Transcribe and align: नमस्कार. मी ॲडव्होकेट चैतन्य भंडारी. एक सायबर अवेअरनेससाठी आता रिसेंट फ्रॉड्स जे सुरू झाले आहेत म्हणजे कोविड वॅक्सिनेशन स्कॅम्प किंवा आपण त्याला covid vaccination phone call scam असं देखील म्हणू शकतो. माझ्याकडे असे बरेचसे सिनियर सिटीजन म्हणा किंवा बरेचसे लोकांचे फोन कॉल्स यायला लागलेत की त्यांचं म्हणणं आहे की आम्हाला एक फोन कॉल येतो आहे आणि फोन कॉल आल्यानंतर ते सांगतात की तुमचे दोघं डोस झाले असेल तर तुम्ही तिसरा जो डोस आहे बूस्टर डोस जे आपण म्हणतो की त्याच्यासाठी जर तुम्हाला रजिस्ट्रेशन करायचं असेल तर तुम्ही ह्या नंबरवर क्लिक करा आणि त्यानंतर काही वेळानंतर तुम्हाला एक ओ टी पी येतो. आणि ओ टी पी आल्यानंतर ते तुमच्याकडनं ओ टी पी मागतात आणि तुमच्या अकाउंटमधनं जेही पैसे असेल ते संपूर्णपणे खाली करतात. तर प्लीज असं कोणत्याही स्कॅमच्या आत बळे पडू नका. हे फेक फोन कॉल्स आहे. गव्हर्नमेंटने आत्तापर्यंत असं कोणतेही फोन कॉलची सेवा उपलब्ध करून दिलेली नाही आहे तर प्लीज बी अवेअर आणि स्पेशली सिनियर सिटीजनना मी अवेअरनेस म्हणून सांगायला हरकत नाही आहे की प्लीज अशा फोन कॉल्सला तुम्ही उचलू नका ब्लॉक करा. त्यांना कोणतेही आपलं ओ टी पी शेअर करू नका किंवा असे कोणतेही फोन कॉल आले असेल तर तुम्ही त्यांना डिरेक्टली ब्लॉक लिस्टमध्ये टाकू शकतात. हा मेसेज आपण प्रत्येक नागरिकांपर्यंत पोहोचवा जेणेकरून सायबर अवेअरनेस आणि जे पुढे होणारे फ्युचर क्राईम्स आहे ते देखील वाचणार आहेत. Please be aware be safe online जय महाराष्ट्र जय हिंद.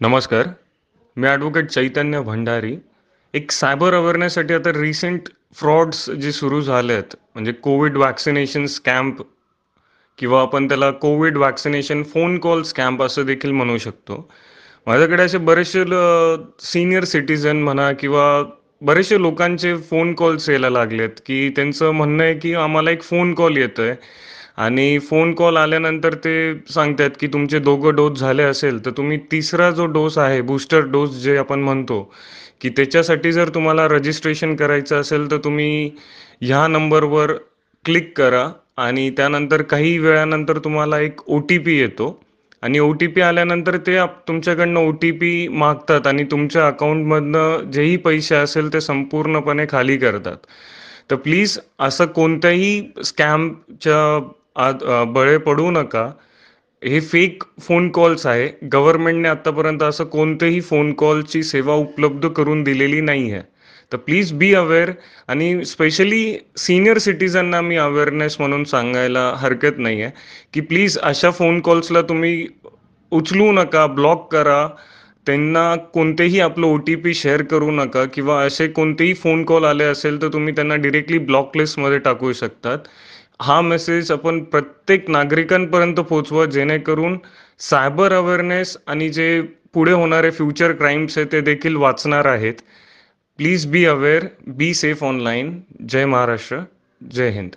नमस्कार. 0.00 0.46
मी 1.16 1.26
ॲडव्होकेट 1.28 1.66
चैतन्य 1.70 2.20
भंडारी. 2.20 2.76
एक 3.34 3.50
सायबर 3.52 3.94
अवेअरनेससाठी 3.94 4.54
आता 4.54 4.70
रिसेंट 4.72 5.28
फ्रॉड्स 5.56 6.08
जे 6.20 6.32
सुरू 6.32 6.60
झाले 6.60 6.92
आहेत 6.92 7.14
म्हणजे 7.34 7.52
कोविड 7.52 7.96
वॅक्सिनेशन 7.96 8.64
स्कॅम्प 8.66 9.20
किंवा 10.18 10.40
आपण 10.42 10.68
त्याला 10.68 10.90
covid 11.02 11.36
vaccination 11.36 12.02
phone 12.12 12.38
call 12.38 12.62
scam 12.62 13.02
असं 13.02 13.26
देखील 13.26 13.50
म्हणू 13.50 13.76
शकतो. 13.78 14.16
माझ्याकडे 14.86 15.22
असे 15.22 15.38
बरेचसे 15.38 15.84
सिनियर 16.62 17.04
सिटीजन 17.04 17.62
म्हणा 17.62 17.90
किंवा 17.92 18.24
बरेचसे 18.82 19.20
लोकांचे 19.22 19.76
फोन 19.90 20.14
कॉल्स 20.14 20.48
यायला 20.50 20.70
लागलेत 20.70 21.20
की 21.26 21.48
त्यांचं 21.56 21.90
म्हणणं 21.90 22.24
आहे 22.24 22.38
की 22.38 22.54
आम्हाला 22.54 22.90
एक 22.90 23.02
फोन 23.02 23.34
कॉल 23.34 23.56
येतो 23.56 23.82
आहे 23.82 23.94
आणि 24.58 24.98
फोन 25.00 25.32
कॉल 25.34 25.56
आल्यानंतर 25.56 26.14
ते 26.24 26.34
सांगतात 26.68 27.10
की 27.20 27.26
तुमचे 27.26 27.58
दोघं 27.58 27.94
डोस 27.96 28.18
झाले 28.20 28.42
असेल 28.42 28.84
तर 28.86 28.90
तुम्ही 28.96 29.18
तिसरा 29.32 29.70
जो 29.70 29.86
डोस 29.88 30.18
आहे 30.18 30.40
बूस्टर 30.42 30.84
डोस 30.90 31.10
जे 31.22 31.36
आपण 31.36 31.60
म्हणतो 31.60 32.02
की 32.60 32.68
त्याच्यासाठी 32.68 33.32
जर 33.32 33.48
तुम्हाला 33.48 33.86
रजिस्ट्रेशन 33.88 34.54
करायचं 34.56 35.00
असेल 35.00 35.30
तर 35.30 35.36
तुम्ही 35.44 35.90
ह्या 36.42 36.66
नंबरवर 36.68 37.32
क्लिक 37.84 38.12
करा 38.16 38.48
आणि 38.78 39.08
त्यानंतर 39.16 39.62
काही 39.62 39.96
वेळानंतर 39.98 40.58
तुम्हाला 40.58 40.98
एक 41.00 41.20
ओ 41.28 41.38
टी 41.48 41.58
पी 41.58 41.78
येतो. 41.78 42.18
आणि 42.62 42.78
ओ 42.78 42.90
टी 42.92 43.06
पी 43.06 43.20
आल्यानंतर 43.20 43.76
ते 43.86 43.96
तुमच्याकडनं 44.28 44.80
ओ 44.80 44.90
टी 45.02 45.10
पी 45.12 45.30
मागतात 45.50 46.06
आणि 46.06 46.24
तुमच्या 46.30 46.66
अकाउंटमधनं 46.66 47.70
जेही 47.72 47.96
पैसे 47.98 48.34
असेल 48.36 48.72
ते 48.72 48.80
संपूर्णपणे 48.80 49.66
खाली 49.70 49.96
करतात. 49.98 50.36
तर 51.10 51.16
प्लीज 51.16 51.58
असं 51.80 52.06
कोणत्याही 52.08 52.82
स्कॅमच्या 53.04 54.18
आत 54.56 54.84
बळे 55.14 55.36
पडू 55.38 55.70
नका. 55.70 56.10
हे 56.82 57.00
फेक 57.02 57.42
फोन 57.62 57.88
कॉल्स 57.90 58.26
आहे. 58.26 58.48
गव्हर्नमेंटने 58.72 59.28
आत्तापर्यंत 59.28 59.82
असं 59.82 60.04
कोणतेही 60.04 60.60
फोन 60.60 60.92
कॉलची 60.98 61.42
सेवा 61.42 61.74
उपलब्ध 61.76 62.28
करून 62.28 62.62
दिलेली 62.64 63.00
नाही 63.00 63.30
आहे 63.32 63.42
तर 63.92 63.96
प्लीज 63.98 64.32
बी 64.38 64.52
अवेअर 64.54 64.90
आणि 65.28 65.64
स्पेशली 65.64 66.22
सिनियर 66.58 66.98
सिटीजनना 66.98 67.60
मी 67.60 67.76
अवेअरनेस 67.76 68.36
म्हणून 68.40 68.64
सांगायला 68.64 69.32
हरकत 69.38 69.78
नाही 69.78 70.02
आहे 70.02 70.12
की 70.54 70.60
प्लीज 70.60 70.98
अशा 70.98 71.30
फोन 71.30 71.60
कॉल्सला 71.60 72.02
तुम्ही 72.02 72.46
उचलू 73.12 73.50
नका 73.52 73.86
ब्लॉक 73.86 74.32
करा. 74.32 74.66
त्यांना 75.26 75.74
कोणतेही 75.94 76.40
आपलं 76.40 76.66
ओ 76.66 76.76
टी 76.86 76.94
पी 76.94 77.12
शेअर 77.14 77.42
करू 77.50 77.70
नका 77.70 78.04
किंवा 78.04 78.40
असे 78.44 78.66
कोणतेही 78.68 79.14
फोन 79.14 79.44
कॉल 79.44 79.64
आले 79.64 79.84
असेल 79.84 80.20
तर 80.22 80.28
तुम्ही 80.32 80.54
त्यांना 80.54 80.74
डिरेक्टली 80.76 81.18
ब्लॉक 81.18 81.56
लिस्टमध्ये 81.56 81.98
टाकू 81.98 82.32
शकतात. 82.32 82.78
हा 83.40 83.60
मेसेज 83.60 84.10
आपण 84.12 84.42
प्रत्येक 84.44 85.08
नागरिकांपर्यंत 85.10 86.00
पोहोचवा 86.00 86.44
जेणेकरून 86.46 87.18
सायबर 87.60 88.12
अवेअरनेस 88.12 88.76
आणि 88.86 89.08
जे 89.08 89.40
पुढे 89.74 89.92
होणारे 89.92 90.30
फ्युचर 90.30 90.72
क्राईम्स 90.72 91.18
आहे 91.18 91.26
ते 91.32 91.40
देखील 91.40 91.76
वाचणार 91.76 92.26
आहेत. 92.26 92.54
Please 93.38 93.66
be 93.66 93.84
aware 93.84 94.26
be 94.46 94.72
safe 94.74 95.04
online 95.04 95.60
जय 95.88 96.04
महाराष्ट्र 96.04 96.58
जय 97.00 97.30
हिंद. 97.30 97.50